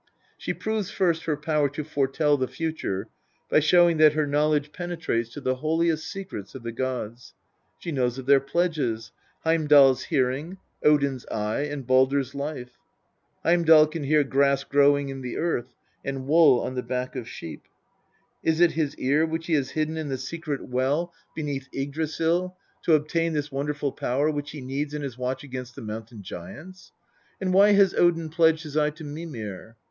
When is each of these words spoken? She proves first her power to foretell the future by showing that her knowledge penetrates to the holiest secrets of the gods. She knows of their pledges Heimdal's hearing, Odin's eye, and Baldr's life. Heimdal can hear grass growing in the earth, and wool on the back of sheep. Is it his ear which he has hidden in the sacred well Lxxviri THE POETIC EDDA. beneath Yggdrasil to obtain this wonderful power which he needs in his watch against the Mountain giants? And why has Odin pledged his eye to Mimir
She 0.35 0.51
proves 0.55 0.89
first 0.89 1.25
her 1.25 1.37
power 1.37 1.69
to 1.69 1.83
foretell 1.83 2.35
the 2.35 2.47
future 2.47 3.07
by 3.51 3.59
showing 3.59 3.97
that 3.97 4.13
her 4.13 4.25
knowledge 4.25 4.71
penetrates 4.71 5.29
to 5.33 5.41
the 5.41 5.57
holiest 5.57 6.07
secrets 6.11 6.55
of 6.55 6.63
the 6.63 6.71
gods. 6.71 7.35
She 7.77 7.91
knows 7.91 8.17
of 8.17 8.25
their 8.25 8.39
pledges 8.39 9.11
Heimdal's 9.45 10.05
hearing, 10.05 10.57
Odin's 10.81 11.27
eye, 11.27 11.65
and 11.65 11.85
Baldr's 11.85 12.33
life. 12.33 12.71
Heimdal 13.45 13.85
can 13.91 14.01
hear 14.01 14.23
grass 14.23 14.63
growing 14.63 15.09
in 15.09 15.21
the 15.21 15.37
earth, 15.37 15.75
and 16.03 16.25
wool 16.25 16.59
on 16.61 16.73
the 16.73 16.81
back 16.81 17.15
of 17.15 17.29
sheep. 17.29 17.65
Is 18.41 18.59
it 18.59 18.71
his 18.71 18.97
ear 18.97 19.23
which 19.23 19.45
he 19.45 19.53
has 19.53 19.69
hidden 19.69 19.97
in 19.97 20.09
the 20.09 20.17
sacred 20.17 20.71
well 20.71 21.09
Lxxviri 21.09 21.09
THE 21.09 21.09
POETIC 21.09 21.23
EDDA. 21.27 21.31
beneath 21.35 21.69
Yggdrasil 21.75 22.57
to 22.85 22.93
obtain 22.95 23.33
this 23.33 23.51
wonderful 23.51 23.91
power 23.91 24.31
which 24.31 24.49
he 24.49 24.61
needs 24.61 24.95
in 24.95 25.03
his 25.03 25.19
watch 25.19 25.43
against 25.43 25.75
the 25.75 25.83
Mountain 25.83 26.23
giants? 26.23 26.91
And 27.39 27.53
why 27.53 27.73
has 27.73 27.93
Odin 27.93 28.29
pledged 28.29 28.63
his 28.63 28.75
eye 28.75 28.89
to 28.89 29.03
Mimir 29.03 29.75